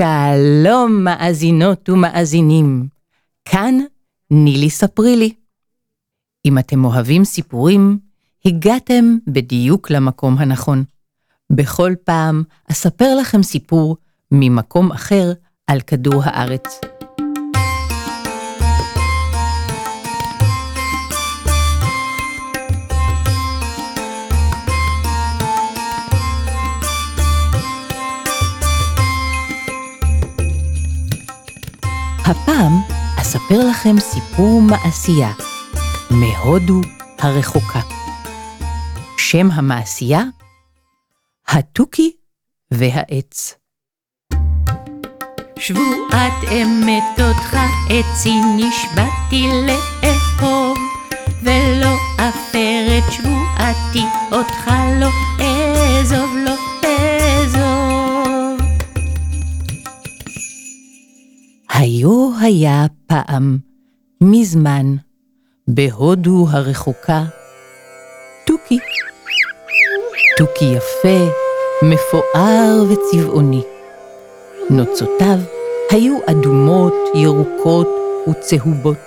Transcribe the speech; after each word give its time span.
שלום 0.00 1.04
מאזינות 1.04 1.88
ומאזינים, 1.88 2.88
כאן 3.44 3.78
נילי 4.30 4.70
ספרי 4.70 5.16
לי. 5.16 5.32
אם 6.44 6.58
אתם 6.58 6.84
אוהבים 6.84 7.24
סיפורים, 7.24 7.98
הגעתם 8.44 9.16
בדיוק 9.26 9.90
למקום 9.90 10.38
הנכון. 10.38 10.84
בכל 11.50 11.92
פעם 12.04 12.42
אספר 12.70 13.14
לכם 13.20 13.42
סיפור 13.42 13.96
ממקום 14.32 14.92
אחר 14.92 15.32
על 15.66 15.80
כדור 15.80 16.22
הארץ. 16.24 16.80
הפעם 32.30 32.72
אספר 33.20 33.68
לכם 33.70 34.00
סיפור 34.00 34.62
מעשייה 34.62 35.32
מהודו 36.10 36.80
הרחוקה. 37.18 37.80
שם 39.16 39.50
המעשייה? 39.50 40.22
התוכי 41.48 42.12
והעץ. 42.70 43.54
שבועת 45.58 46.32
אמת 46.62 47.20
אותך 47.20 47.56
עצי 47.88 48.32
נשבעתי 48.56 49.48
לאהוב 49.66 50.78
ולא 51.42 51.96
אפר 52.16 52.98
את 52.98 53.12
שבועתי 53.12 54.04
אותך 54.32 54.70
לא 55.00 55.08
היה 62.50 62.86
פעם, 63.06 63.58
מזמן, 64.20 64.96
בהודו 65.68 66.46
הרחוקה, 66.50 67.24
תוכי. 68.46 68.78
תוכי 70.38 70.64
יפה, 70.64 71.32
מפואר 71.82 72.84
וצבעוני. 72.88 73.62
נוצותיו 74.70 75.38
היו 75.90 76.18
אדומות, 76.30 76.94
ירוקות 77.14 77.88
וצהובות. 78.30 78.98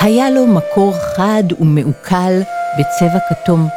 היה 0.00 0.30
לו 0.30 0.46
מקור 0.46 0.92
חד 1.16 1.44
ומעוקל 1.60 2.40
בצבע 2.78 3.18
כתום, 3.28 3.68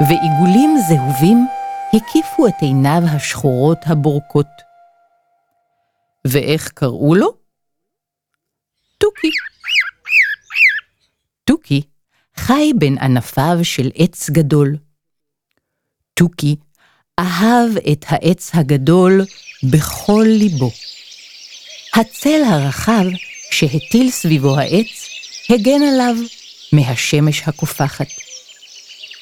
ועיגולים 0.00 0.76
זהובים 0.88 1.46
הקיפו 1.94 2.46
את 2.46 2.54
עיניו 2.60 3.02
השחורות 3.06 3.78
הבורקות. 3.86 4.46
ואיך 6.26 6.70
קראו 6.74 7.14
לו? 7.14 7.37
תוכי. 9.18 9.30
תוכי 11.44 11.82
חי 12.36 12.70
בין 12.78 12.98
ענפיו 12.98 13.58
של 13.62 13.90
עץ 13.94 14.30
גדול. 14.30 14.76
תוכי 16.14 16.56
אהב 17.18 17.76
את 17.92 18.04
העץ 18.08 18.50
הגדול 18.54 19.24
בכל 19.62 20.24
ליבו. 20.26 20.70
הצל 21.94 22.42
הרחב 22.46 23.04
שהטיל 23.50 24.10
סביבו 24.10 24.58
העץ 24.58 25.08
הגן 25.50 25.82
עליו 25.92 26.14
מהשמש 26.72 27.42
הקופחת. 27.46 28.06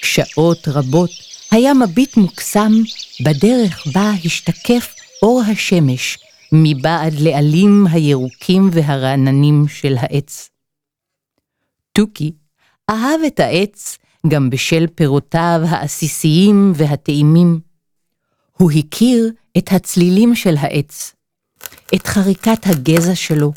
שעות 0.03 0.69
רבות 0.69 1.11
היה 1.51 1.75
מביט 1.75 2.17
מוקסם 2.17 2.73
בדרך 3.25 3.87
בה 3.95 4.11
השתקף 4.25 4.95
אור 5.23 5.43
השמש 5.53 6.19
מבעד 6.53 7.15
לעלים 7.19 7.87
הירוקים 7.91 8.69
והרעננים 8.73 9.69
של 9.69 9.95
העץ. 9.99 10.51
תוכי 11.93 12.33
אהב 12.91 13.21
את 13.27 13.41
העץ 13.41 13.99
גם 14.29 14.51
בשל 14.51 14.87
פירותיו 14.95 15.61
העסיסיים 15.69 16.73
והטעימים. 16.75 17.61
הוא 18.53 18.71
הכיר 18.73 19.31
את 19.59 19.73
הצלילים 19.73 20.35
של 20.35 20.55
העץ, 20.59 21.15
את 21.95 22.07
חריקת 22.07 22.67
הגזע 22.67 23.15
שלו, 23.15 23.53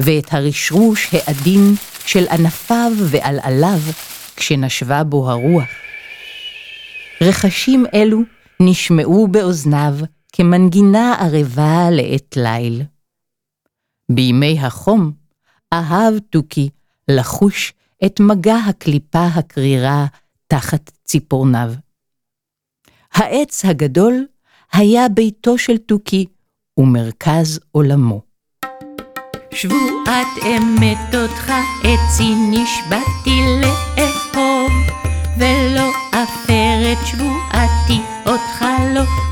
ואת 0.00 0.34
הרשרוש 0.34 1.14
העדין 1.14 1.74
של 2.06 2.28
ענפיו 2.28 2.92
ועלעליו 2.96 3.80
כשנשבה 4.36 5.04
בו 5.04 5.30
הרוח. 5.30 5.68
רכשים 7.20 7.84
אלו 7.94 8.20
נשמעו 8.60 9.28
באוזניו 9.28 9.94
כמנגינה 10.32 11.14
ערבה 11.20 11.90
לעת 11.90 12.36
ליל. 12.36 12.82
בימי 14.10 14.60
החום 14.60 15.12
אהב 15.72 16.18
תוכי 16.18 16.68
לחוש 17.08 17.72
את 18.06 18.20
מגע 18.20 18.56
הקליפה 18.56 19.26
הקרירה 19.26 20.06
תחת 20.46 20.90
ציפורניו. 21.04 21.72
העץ 23.12 23.64
הגדול 23.64 24.26
היה 24.72 25.08
ביתו 25.08 25.58
של 25.58 25.78
תוכי 25.78 26.26
ומרכז 26.76 27.60
עולמו. 27.72 28.20
שבועת 29.54 30.26
אמת 30.46 31.14
אותך 31.14 31.52
עצי 31.78 32.34
נשבעתי 32.50 33.40
לאהוב 33.60 34.72
ולא 35.38 35.90
אפר 36.10 36.92
את 36.92 37.06
שבועתי 37.06 38.00
אותך 38.26 38.64
לא 38.94 39.29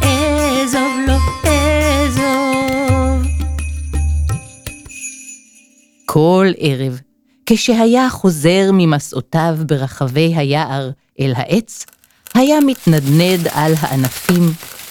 כל 6.13 6.47
ערב, 6.59 7.01
כשהיה 7.47 8.11
חוזר 8.11 8.71
ממסעותיו 8.73 9.55
ברחבי 9.67 10.35
היער 10.37 10.91
אל 11.21 11.33
העץ, 11.37 11.87
היה 12.35 12.61
מתנדנד 12.67 13.49
על 13.53 13.73
הענפים 13.81 14.43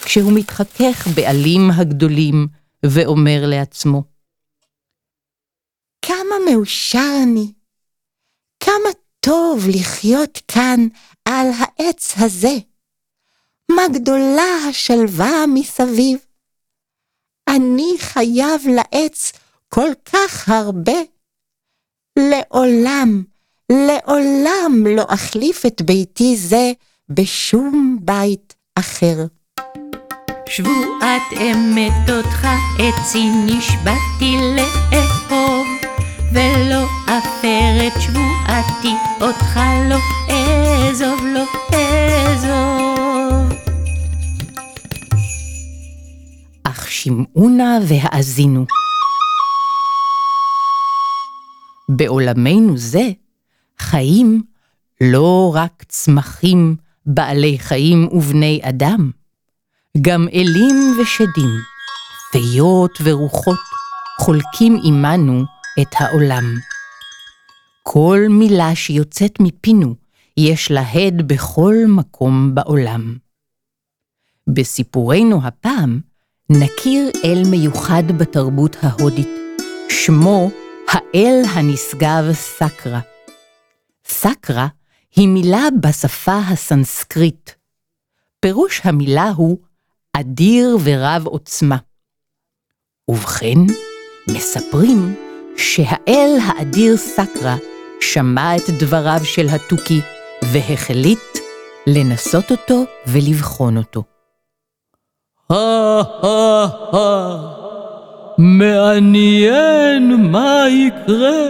כשהוא 0.04 0.32
מתחכך 0.36 1.08
בעלים 1.16 1.72
הגדולים 1.72 2.48
ואומר 2.86 3.46
לעצמו, 3.46 4.04
כמה 6.02 6.36
מאושר 6.52 7.14
אני, 7.24 7.52
כמה 8.60 8.90
טוב 9.20 9.66
לחיות 9.68 10.40
כאן 10.48 10.88
על 11.26 11.48
העץ 11.60 12.14
הזה. 12.18 12.58
מה 13.72 13.84
גדולה 13.94 14.56
השלווה 14.70 15.46
מסביב. 15.54 16.18
אני 17.50 17.94
חייב 18.00 18.62
לעץ 18.76 19.32
כל 19.70 19.90
כך 20.06 20.50
הרבה. 20.50 21.00
לעולם, 22.20 23.24
לעולם 23.72 24.88
לא 24.96 25.06
אחליף 25.08 25.66
את 25.66 25.82
ביתי 25.82 26.38
זה 26.38 26.72
בשום 27.10 28.00
בית 28.02 28.56
אחר. 28.76 29.26
שבועת 30.50 31.22
אמת 31.34 32.10
אותך 32.10 32.48
עצי 32.74 33.30
נשבעתי 33.46 34.36
לאהוב 34.56 35.68
ולא 36.34 36.86
אפר 37.06 37.88
את 37.88 38.02
שבועתי 38.02 38.94
אותך 39.22 39.60
לא 39.90 39.98
אעזוב 40.30 41.20
לא 41.26 41.44
אעזוב 41.74 43.54
אך 46.64 46.92
שמעו 46.92 47.50
נא 47.50 47.80
והאזינו. 47.88 48.66
בעולמנו 51.90 52.78
זה 52.78 53.10
חיים 53.80 54.44
לא 55.02 55.52
רק 55.56 55.84
צמחים, 55.88 56.76
בעלי 57.06 57.60
חיים 57.60 58.08
ובני 58.12 58.60
אדם, 58.64 59.12
גם 60.02 60.28
אלים 60.34 60.98
ושדים, 61.02 61.50
פיות 62.32 62.92
ורוחות, 63.04 63.60
חולקים 64.20 64.78
עמנו 64.84 65.44
את 65.82 65.88
העולם. 66.00 66.44
כל 67.84 68.20
מילה 68.30 68.76
שיוצאת 68.76 69.40
מפינו, 69.40 69.96
יש 70.38 70.72
לה 70.72 70.82
הד 70.82 71.28
בכל 71.28 71.76
מקום 71.88 72.56
בעולם. 72.56 73.18
בסיפורנו 74.48 75.42
הפעם, 75.44 76.00
נכיר 76.50 77.10
אל 77.26 77.44
מיוחד 77.52 78.04
בתרבות 78.18 78.76
ההודית, 78.82 79.30
שמו 79.90 80.50
האל 80.88 81.42
הנשגב 81.54 82.34
סקרה. 82.34 83.00
סקרה 84.06 84.68
היא 85.16 85.28
מילה 85.28 85.68
בשפה 85.82 86.38
הסנסקריט. 86.38 87.52
פירוש 88.40 88.82
המילה 88.84 89.30
הוא 89.36 89.58
אדיר 90.14 90.78
ורב 90.84 91.28
עוצמה. 91.28 91.78
ובכן, 93.08 93.58
מספרים 94.32 95.16
שהאל 95.58 96.38
האדיר 96.46 96.98
סקרה 96.98 97.56
שמע 98.02 98.56
את 98.56 98.70
דבריו 98.80 99.20
של 99.24 99.48
התוכי 99.50 100.00
והחליט 100.54 101.38
לנסות 101.88 102.52
אותו 102.52 102.84
ולבחון 103.08 103.78
אותו. 103.78 104.04
הא 105.50 106.04
מעניין 108.38 110.32
מה 110.32 110.64
יקרה 110.70 111.50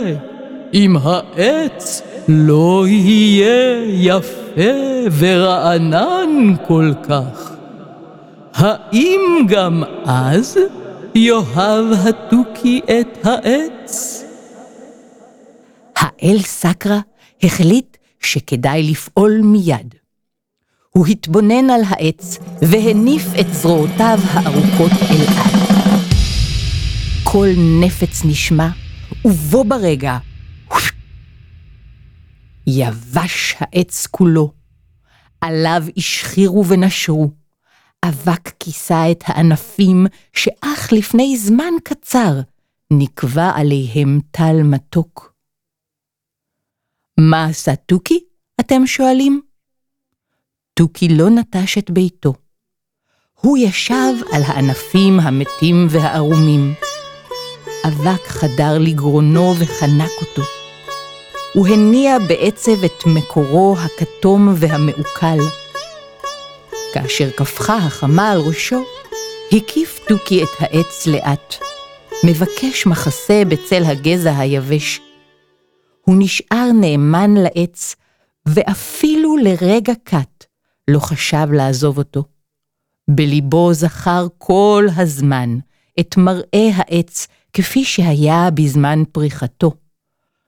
אם 0.74 0.96
העץ 1.04 2.02
לא 2.28 2.86
יהיה 2.88 3.84
יפה 3.88 4.62
ורענן 5.18 6.54
כל 6.68 6.92
כך. 7.04 7.52
האם 8.54 9.22
גם 9.48 9.84
אז 10.06 10.58
יאהב 11.16 11.86
התוכי 12.08 12.82
את 13.00 13.26
העץ? 13.26 14.24
האל 15.98 16.40
סקרא 16.40 17.00
החליט 17.44 17.98
שכדאי 18.20 18.84
לפעול 18.84 19.40
מיד. 19.44 19.96
הוא 20.90 21.08
התבונן 21.08 21.70
על 21.70 21.82
העץ 21.88 22.40
והניף 22.62 23.26
את 23.40 23.54
זרועותיו 23.54 24.20
הארוכות 24.34 24.92
אל. 24.92 25.57
קול 27.32 27.50
נפץ 27.82 28.26
נשמע, 28.26 28.68
ובו 29.26 29.64
ברגע 29.64 30.18
יבש 32.68 33.56
העץ 33.60 34.08
כולו. 34.08 34.54
עליו 35.42 35.84
השחירו 35.98 36.66
ונשרו. 36.68 37.32
אבק 38.06 38.50
כיסה 38.60 39.12
את 39.12 39.24
הענפים 39.28 40.06
שאך 40.34 40.94
לפני 40.94 41.38
זמן 41.38 41.74
קצר 41.84 42.42
נקבע 42.94 43.52
עליהם 43.56 44.20
טל 44.32 44.64
מתוק. 44.64 45.34
מה 47.20 47.46
עשה 47.46 47.76
תוכי? 47.76 48.20
אתם 48.60 48.88
שואלים? 48.88 49.42
תוכי 50.74 51.08
לא 51.10 51.30
נטש 51.30 51.78
את 51.78 51.92
ביתו. 51.92 52.34
הוא 53.34 53.58
ישב 53.58 54.14
על 54.34 54.44
הענפים 54.44 55.20
המתים 55.20 55.88
והערומים. 55.90 56.74
אבק 57.88 58.28
חדר 58.28 58.78
לגרונו 58.78 59.54
וחנק 59.60 60.12
אותו. 60.22 60.42
הוא 61.54 61.68
הניע 61.68 62.20
בעצב 62.20 62.84
את 62.84 63.06
מקורו 63.06 63.76
הכתום 63.78 64.54
והמעוקל. 64.56 65.38
כאשר 66.94 67.30
קפחה 67.36 67.78
החמה 67.78 68.32
על 68.32 68.40
ראשו, 68.40 68.84
הקיף 69.52 70.00
תוכי 70.08 70.44
את 70.44 70.50
העץ 70.60 71.08
לאט, 71.08 71.56
מבקש 72.24 72.86
מחסה 72.86 73.44
בצל 73.48 73.84
הגזע 73.84 74.38
היבש. 74.38 75.02
הוא 76.02 76.16
נשאר 76.20 76.72
נאמן 76.82 77.34
לעץ, 77.34 77.96
ואפילו 78.46 79.38
לרגע 79.38 79.94
קט 80.04 80.46
לא 80.88 81.00
חשב 81.00 81.48
לעזוב 81.52 81.98
אותו. 81.98 82.24
בליבו 83.08 83.74
זכר 83.74 84.28
כל 84.38 84.88
הזמן 84.96 85.58
את 86.00 86.18
מראה 86.18 86.70
העץ 86.76 87.28
כפי 87.58 87.84
שהיה 87.86 88.50
בזמן 88.54 89.00
פריחתו, 89.12 89.72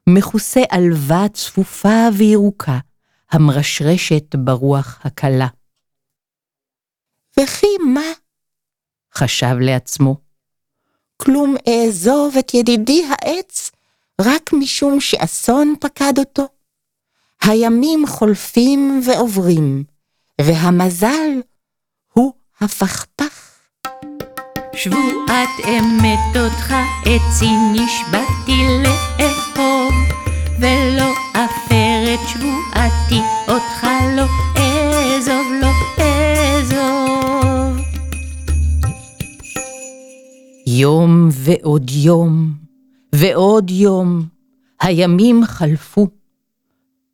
מכוסה 0.08 0.62
עלווה 0.70 1.30
צפופה 1.34 2.08
וירוקה, 2.18 2.80
המרשרשת 3.32 4.36
ברוח 4.36 5.00
הקלה. 5.04 5.48
וכי 7.40 7.68
מה? 7.94 8.12
חשב 9.14 9.56
לעצמו. 9.60 10.16
כלום 11.18 11.56
אעזוב 11.68 12.38
את 12.40 12.54
ידידי 12.54 13.06
העץ 13.10 13.72
רק 14.22 14.54
משום 14.54 15.00
שאסון 15.00 15.76
פקד 15.80 16.14
אותו? 16.20 16.48
הימים 17.42 18.08
חולפים 18.08 19.02
ועוברים, 19.06 19.84
והמזל 20.42 21.42
הוא 22.14 22.34
הפכפך. 22.62 23.49
שבועת 24.84 25.50
אמת 25.68 26.38
אותך 26.38 26.74
עצי 27.02 27.50
נשבעתי 27.74 28.62
לאהוב, 28.84 29.94
ולא 30.60 31.12
אפר 31.32 32.14
את 32.14 32.20
שבועתי 32.28 33.20
אותך 33.48 33.88
לא 34.16 34.26
אעזוב, 34.58 35.48
לא 35.62 35.68
אעזוב. 36.00 37.78
יום 40.68 41.30
ועוד 41.32 41.92
יום, 41.92 42.54
ועוד 43.16 43.70
יום, 43.70 44.26
הימים 44.82 45.46
חלפו. 45.46 46.08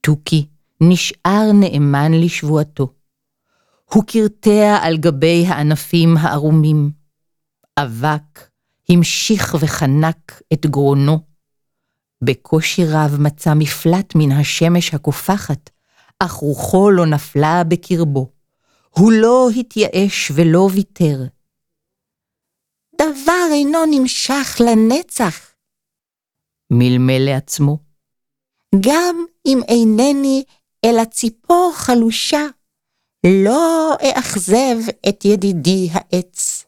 תוכי 0.01 0.45
נשאר 0.81 1.51
נאמן 1.53 2.13
לשבועתו. 2.13 2.87
הוא 3.93 4.03
קרטע 4.03 4.77
על 4.81 4.97
גבי 4.97 5.45
הענפים 5.47 6.17
הערומים. 6.17 7.04
אבק 7.79 8.49
המשיך 8.89 9.55
וחנק 9.59 10.41
את 10.53 10.65
גרונו. 10.65 11.19
בקושי 12.23 12.85
רב 12.85 13.17
מצא 13.19 13.53
מפלט 13.55 14.13
מן 14.15 14.31
השמש 14.31 14.93
הקופחת, 14.93 15.69
אך 16.19 16.31
רוחו 16.31 16.91
לא 16.91 17.05
נפלה 17.05 17.63
בקרבו. 17.67 18.31
הוא 18.89 19.11
לא 19.11 19.49
התייאש 19.59 20.31
ולא 20.35 20.69
ויתר. 20.73 21.19
דבר 23.01 23.47
אינו 23.51 23.79
נמשך 23.91 24.57
לנצח. 24.59 25.53
מלמל 26.71 27.19
לעצמו. 27.19 27.77
גם 28.79 29.25
אם 29.45 29.59
אינני 29.67 30.43
אלא 30.85 31.05
ציפור 31.05 31.73
חלושה, 31.75 32.45
לא 33.43 33.95
אאכזב 34.01 34.77
את 35.09 35.25
ידידי 35.25 35.89
העץ. 35.91 36.64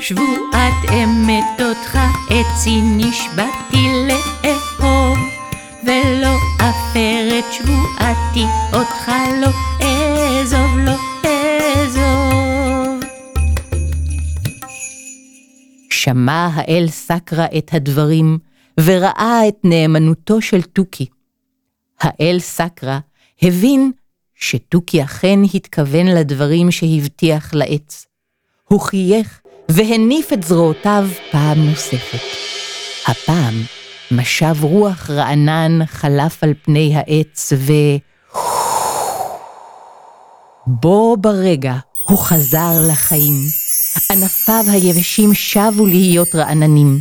שבועת 0.00 0.90
אמת 0.90 1.60
אותך 1.60 1.98
עצי 2.30 2.80
נשבעתי 2.82 3.86
לאהוב, 4.08 5.18
ולא 5.84 6.36
אפר 6.56 7.38
את 7.38 7.52
שבועתי 7.52 8.44
אותך 8.72 9.12
לא 9.40 9.50
אעזוב, 9.80 10.78
לא 10.78 10.94
אעזוב. 11.24 13.00
שמע 15.90 16.48
האל 16.54 16.86
סקרא 16.88 17.46
את 17.58 17.70
הדברים, 17.74 18.38
וראה 18.80 19.48
את 19.48 19.56
נאמנותו 19.64 20.40
של 20.40 20.62
תוכי. 20.62 21.06
האל 22.00 22.36
סקרא 22.40 22.98
הבין 23.42 23.92
שתוכי 24.34 25.02
אכן 25.02 25.38
התכוון 25.54 26.06
לדברים 26.06 26.70
שהבטיח 26.70 27.54
לעץ. 27.54 28.06
הוא 28.64 28.80
חייך 28.80 29.40
והניף 29.70 30.32
את 30.32 30.44
זרועותיו 30.44 31.08
פעם 31.30 31.58
נוספת. 31.58 32.20
הפעם 33.06 33.54
משב 34.10 34.64
רוח 34.64 35.10
רענן 35.10 35.86
חלף 35.86 36.44
על 36.44 36.54
פני 36.62 36.96
העץ 36.96 37.52
ו... 37.56 37.72
בו 40.66 41.16
ברגע 41.16 41.74
הוא 42.04 42.18
חזר 42.18 42.72
לחיים. 42.90 43.34
ענפיו 44.12 44.64
היבשים 44.72 45.34
שבו 45.34 45.86
להיות 45.86 46.34
רעננים, 46.34 46.98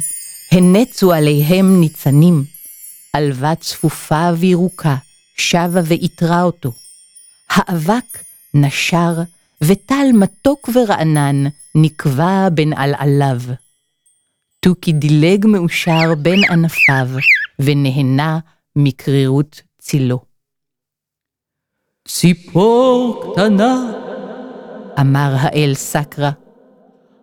הנצו 0.51 1.13
עליהם 1.13 1.79
ניצנים. 1.79 2.43
עלווה 3.13 3.55
צפופה 3.55 4.29
וירוקה 4.37 4.95
שבה 5.37 5.81
ואיתרה 5.83 6.43
אותו. 6.43 6.71
האבק 7.49 8.17
נשר, 8.53 9.13
וטל 9.61 10.07
מתוק 10.13 10.69
ורענן 10.73 11.43
נקבע 11.81 12.49
בין 12.49 12.73
עלעליו. 12.73 13.39
תוכי 14.59 14.91
דילג 14.91 15.45
מאושר 15.45 16.15
בין 16.17 16.39
ענפיו, 16.51 17.07
ונהנה 17.59 18.39
מקרירות 18.75 19.61
צילו. 19.79 20.19
ציפור 22.07 23.33
קטנה, 23.33 23.91
אמר 24.99 25.33
האל 25.37 25.73
סקרא, 25.75 26.29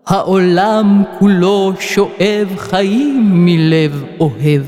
העולם 0.06 1.02
כולו 1.18 1.72
שואב 1.80 2.48
חיים 2.56 3.44
מלב 3.44 4.04
אוהב. 4.20 4.62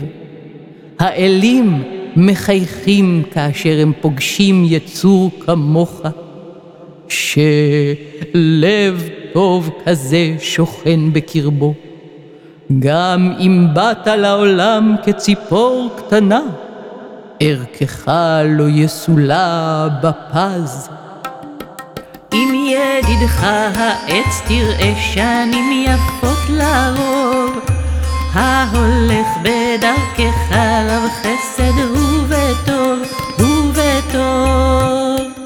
האלים 0.99 1.83
מחייכים 2.17 3.23
כאשר 3.33 3.79
הם 3.83 3.93
פוגשים 4.01 4.65
יצור 4.65 5.31
כמוך. 5.41 6.03
שלב 7.09 9.09
טוב 9.37 9.71
כזה 9.85 10.35
שוכן 10.39 11.13
בקרבו. 11.13 11.75
גם 12.79 13.33
אם 13.39 13.67
באת 13.75 14.07
לעולם 14.07 14.97
כציפור 15.05 15.89
קטנה, 15.97 16.41
ערכך 17.41 18.09
לא 18.45 18.65
יסולא 18.69 19.89
בפז. 20.03 20.89
אם 22.33 22.69
ידידך 22.69 23.45
העץ 23.45 24.43
תראה 24.49 24.93
שנים 25.01 25.87
יפות 25.87 26.51
לרוב, 26.51 27.61
ההולך 28.33 29.27
בדרכך 29.43 30.53
רב 30.53 31.11
חסד 31.23 31.79
ובטוב, 31.93 32.99
ובטוב. 33.39 35.46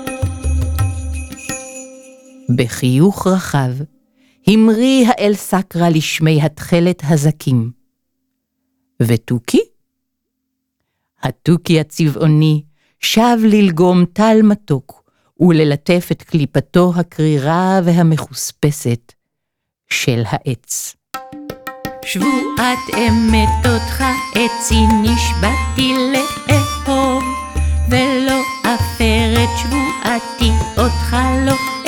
בחיוך 2.60 3.26
רחב, 3.26 3.70
המריא 4.46 5.08
האל 5.08 5.34
סקרא 5.34 5.88
לשמי 5.88 6.42
התכלת 6.42 7.02
הזקים. 7.04 7.70
ותוכי? 9.02 9.60
התוכי 11.22 11.80
הצבעוני 11.80 12.62
שב 13.00 13.38
ללגום 13.44 14.04
טל 14.04 14.40
מתוק 14.42 15.10
וללטף 15.40 16.08
את 16.12 16.22
קליפתו 16.22 16.92
הקרירה 16.96 17.80
והמחוספסת 17.84 19.12
של 19.90 20.22
העץ. 20.26 20.96
שבועת 22.04 22.78
אמת 22.96 23.66
אותך 23.66 24.04
עצי 24.34 24.86
נשבעתי 25.02 25.94
לאהוב, 26.12 27.22
ולא 27.90 28.40
אפר 28.62 29.44
את 29.44 29.58
שבועתי 29.58 30.50
אותך 30.78 31.16
לא 31.46 31.79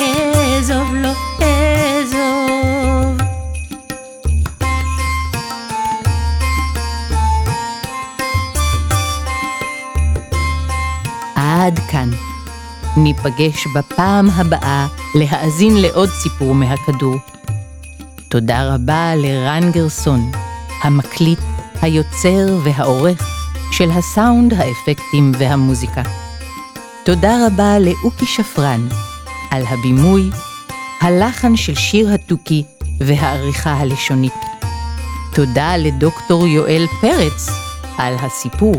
ניפגש 13.03 13.67
בפעם 13.75 14.31
הבאה 14.31 14.87
להאזין 15.15 15.77
לעוד 15.77 16.09
סיפור 16.09 16.55
מהכדור. 16.55 17.17
תודה 18.29 18.75
רבה 18.75 19.15
לרן 19.17 19.71
גרסון, 19.71 20.31
המקליט, 20.83 21.39
היוצר 21.83 22.59
והעורך 22.65 23.19
של 23.73 23.91
הסאונד, 23.91 24.55
האפקטים 24.55 25.33
והמוזיקה. 25.39 26.03
תודה 27.05 27.47
רבה 27.47 27.79
לאוקי 27.79 28.27
שפרן 28.27 28.89
על 29.51 29.63
הבימוי, 29.67 30.31
הלחן 31.01 31.57
של 31.57 31.75
שיר 31.75 32.15
התוכי 32.15 32.63
והעריכה 33.01 33.73
הלשונית. 33.73 34.35
תודה 35.35 35.77
לדוקטור 35.77 36.47
יואל 36.47 36.87
פרץ 37.01 37.51
על 37.99 38.15
הסיפור. 38.21 38.75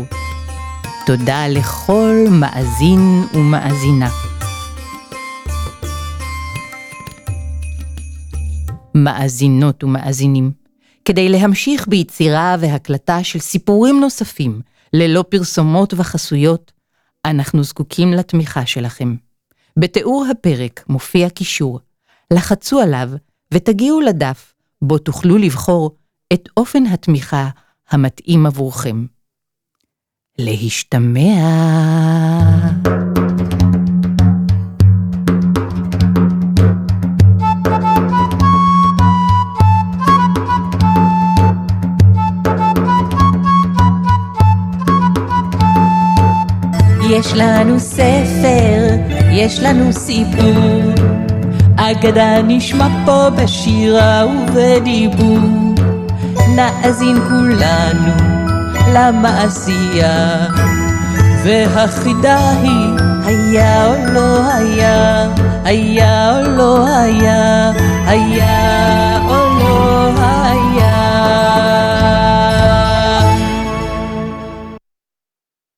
תודה 1.06 1.48
לכל 1.48 2.14
מאזין 2.30 3.22
ומאזינה. 3.34 4.08
מאזינות 8.94 9.84
ומאזינים, 9.84 10.52
כדי 11.04 11.28
להמשיך 11.28 11.88
ביצירה 11.88 12.56
והקלטה 12.60 13.24
של 13.24 13.38
סיפורים 13.38 14.00
נוספים, 14.00 14.60
ללא 14.92 15.24
פרסומות 15.28 15.94
וחסויות, 15.94 16.72
אנחנו 17.24 17.64
זקוקים 17.64 18.12
לתמיכה 18.12 18.66
שלכם. 18.66 19.16
בתיאור 19.78 20.26
הפרק 20.30 20.84
מופיע 20.88 21.30
קישור, 21.30 21.80
לחצו 22.32 22.80
עליו 22.80 23.10
ותגיעו 23.54 24.00
לדף 24.00 24.54
בו 24.82 24.98
תוכלו 24.98 25.38
לבחור 25.38 25.96
את 26.32 26.48
אופן 26.56 26.86
התמיכה 26.86 27.48
המתאים 27.90 28.46
עבורכם. 28.46 29.13
להשתמע. 30.38 31.20
יש 47.10 47.32
לנו 47.36 47.80
ספר, 47.80 48.96
יש 49.32 49.60
לנו 49.60 49.92
סיפור, 49.92 50.94
אגדה 51.76 52.42
נשמע 52.42 52.88
פה 53.04 53.30
בשירה 53.30 54.24
ובדיבור. 54.26 55.74
נאזין 56.56 57.16
כולנו 57.28 58.33
למעשייה, 58.92 60.46
והחידה 61.44 62.50
היא 62.50 62.96
היה 63.24 63.86
או 63.86 64.12
לא 64.12 64.52
היה, 64.52 65.28
היה 65.64 66.38
או 66.38 66.50
לא 66.50 66.88
היה, 66.88 67.70
היה. 68.06 69.03